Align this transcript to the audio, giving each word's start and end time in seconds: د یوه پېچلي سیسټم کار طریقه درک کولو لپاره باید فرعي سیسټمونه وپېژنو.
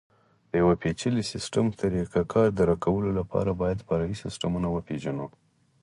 د 0.49 0.51
یوه 0.61 0.73
پېچلي 0.81 1.23
سیسټم 1.31 1.65
کار 1.71 1.79
طریقه 1.81 2.41
درک 2.57 2.79
کولو 2.85 3.09
لپاره 3.19 3.51
باید 3.61 3.85
فرعي 3.87 4.15
سیسټمونه 4.23 4.67
وپېژنو. 4.71 5.27